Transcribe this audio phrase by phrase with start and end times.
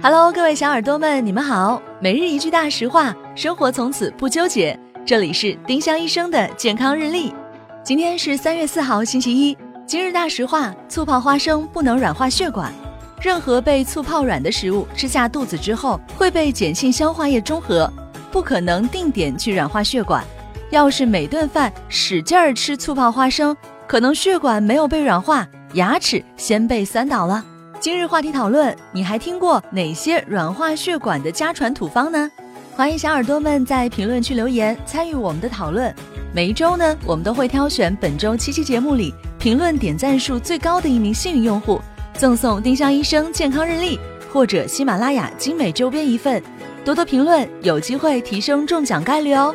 [0.00, 1.82] Hello，各位小耳朵们，你们好。
[2.00, 4.78] 每日一句大实话，生活从此不纠结。
[5.04, 7.34] 这里是丁香医生的健康日历。
[7.82, 9.58] 今天是三月四号，星期一。
[9.88, 12.72] 今日大实话：醋泡花生不能软化血管。
[13.20, 17.92] 任何被醋泡软的食物吃下肚子之后，会被碱性消化液中和，
[18.30, 20.22] 不可能定点去软化血管。
[20.70, 23.56] 要是每顿饭使劲儿吃醋泡花生，
[23.88, 27.44] 可能血管没有被软化，牙齿先被酸倒了。
[27.80, 32.28] 今日话题讨论，你还听过哪些软化血管的家传土方呢？
[32.74, 35.94] 欢迎小耳朵们在评论区留言参与我们的讨论。
[36.34, 41.80] 每一周呢，我们都会挑选本周七期节目里评论点赞数最高的一名幸运用户，
[42.14, 43.96] 赠送丁香医生健康日历
[44.32, 46.42] 或者喜马拉雅精美周边一份。
[46.84, 49.54] 多多评论，有机会提升中奖概率哦！